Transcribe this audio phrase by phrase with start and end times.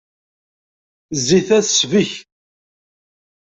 [1.19, 2.11] Zzit-a tesbek.